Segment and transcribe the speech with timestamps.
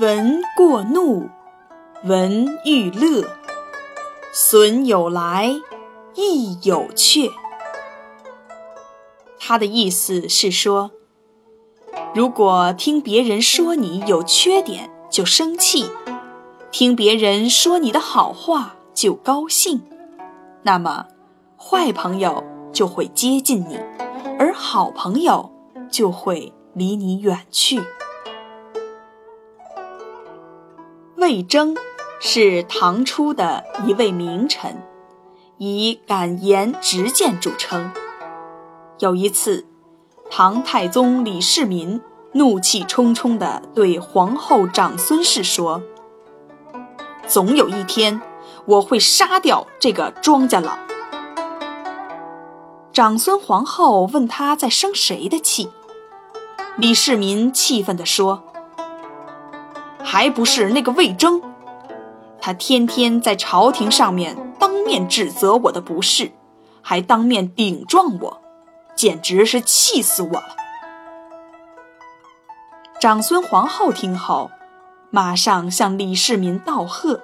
[0.00, 1.28] 闻过怒，
[2.02, 3.28] 闻欲乐，
[4.32, 5.54] 损有来，
[6.14, 7.30] 益有去。
[9.38, 10.92] 他的意思是说，
[12.14, 15.90] 如果听别人说你有缺点就生气，
[16.70, 19.82] 听别人说你的好话就高兴，
[20.62, 21.04] 那么
[21.58, 23.78] 坏朋友就会接近你，
[24.38, 25.52] 而好朋友
[25.90, 27.82] 就会离你远去。
[31.22, 31.76] 魏征
[32.18, 34.82] 是唐初的一位名臣，
[35.56, 37.92] 以敢言直谏著称。
[38.98, 39.64] 有一次，
[40.32, 42.00] 唐太宗李世民
[42.32, 45.80] 怒气冲冲地对皇后长孙氏说
[47.28, 48.20] ：“总有一天，
[48.64, 50.76] 我会杀掉这个庄稼佬。”
[52.92, 55.70] 长孙皇后问他在生谁的气，
[56.76, 58.42] 李世民气愤地说。
[60.12, 61.40] 还不是那个魏征，
[62.38, 66.32] 他天天在朝廷上面当面指责我的不是，
[66.82, 68.42] 还当面顶撞我，
[68.94, 70.48] 简直是气死我了。
[73.00, 74.50] 长孙皇后听后，
[75.08, 77.22] 马上向李世民道贺：“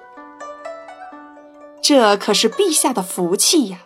[1.83, 3.81] 这可是陛下的福气呀！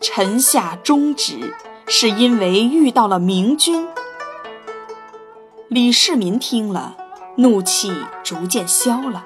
[0.00, 1.56] 臣下忠直，
[1.88, 3.88] 是因为遇到了明君。”
[5.66, 6.98] 李世民听了。
[7.36, 9.24] 怒气逐渐消了，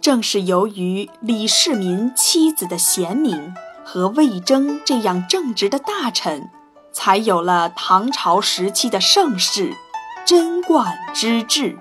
[0.00, 6.50] 正是由于李世民妻子的贤明和魏征这样正直的大臣，
[6.92, 9.72] 才有了唐朝时期的盛世——
[10.26, 11.78] 贞观之治。